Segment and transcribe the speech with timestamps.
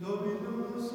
[0.00, 0.92] Dominus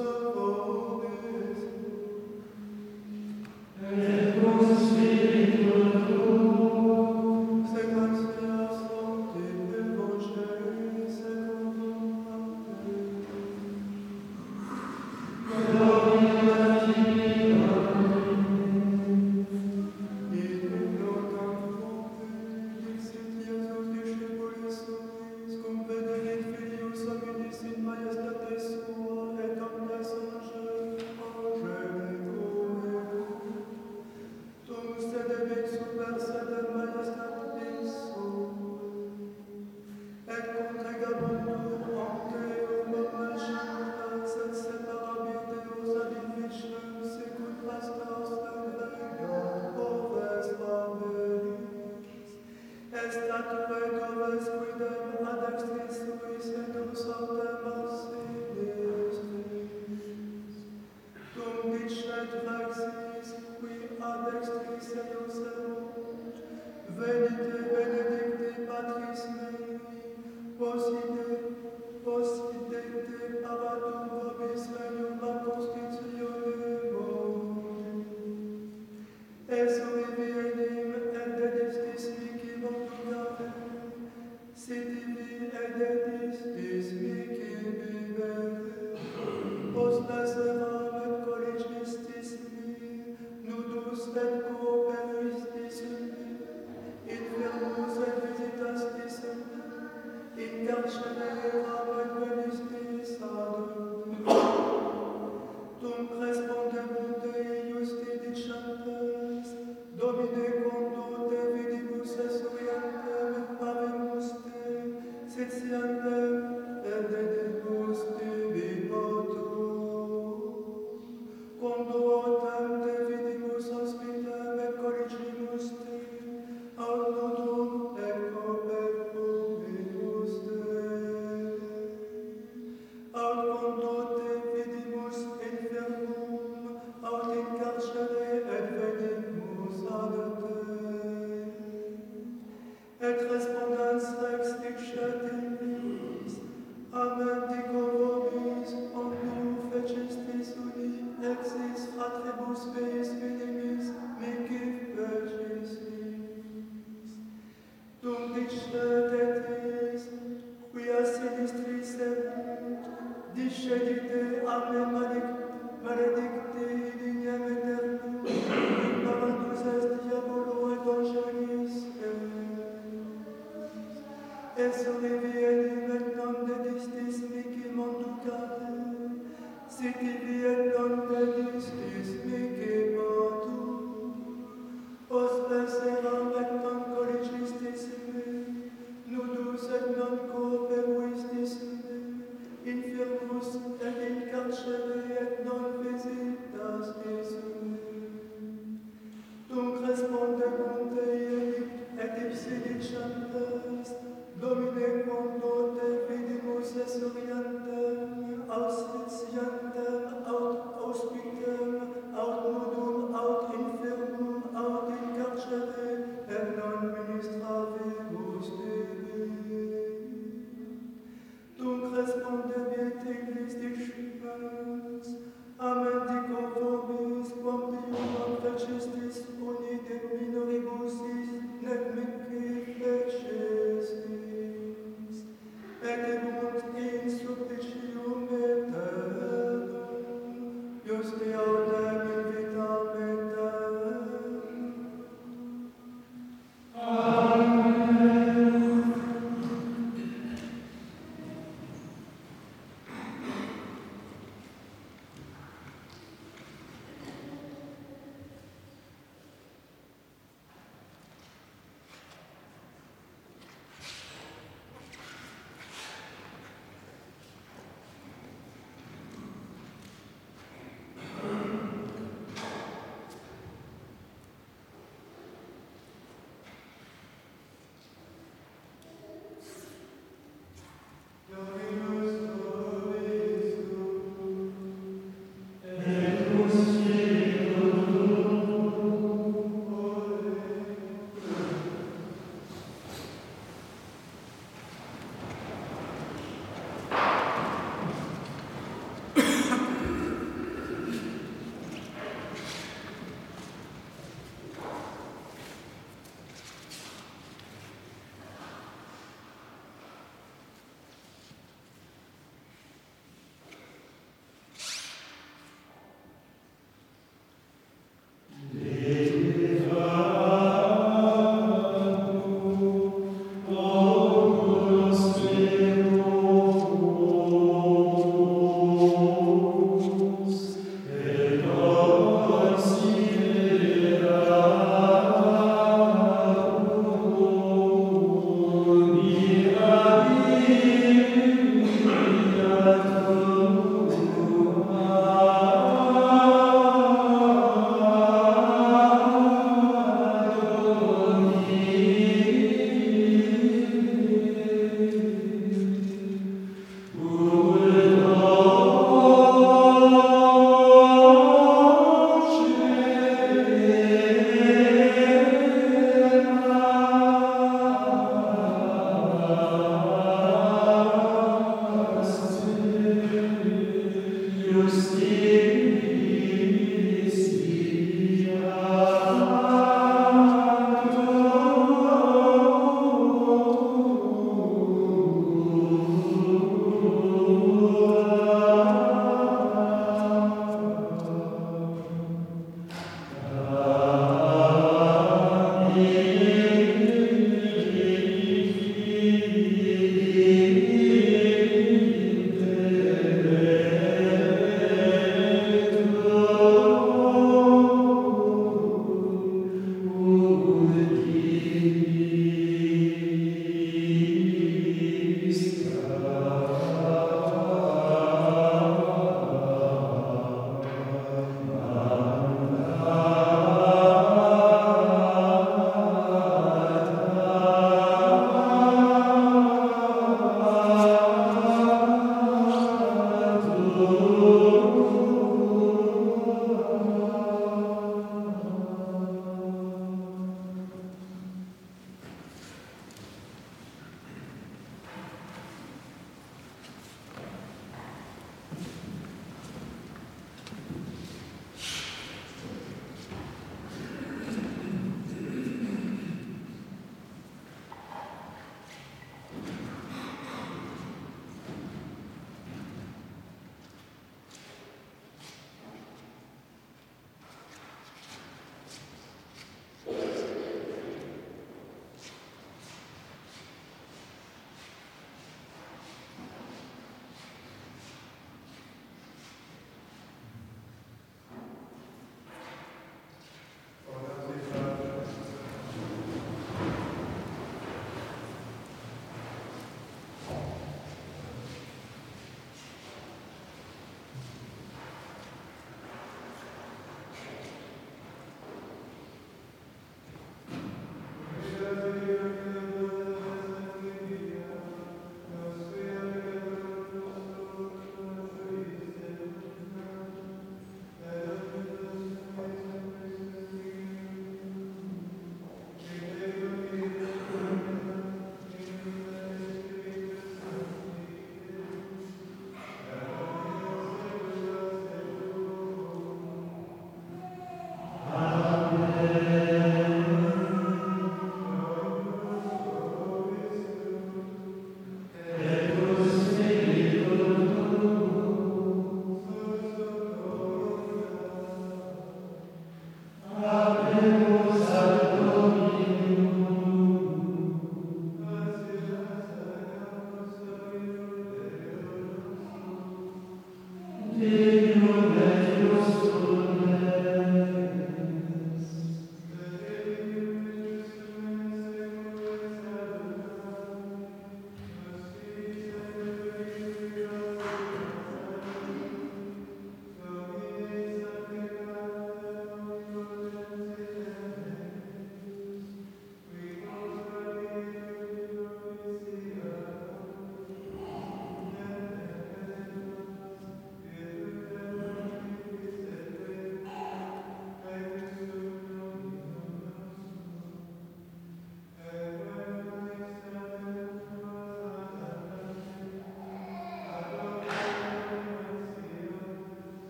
[79.69, 80.60] Sit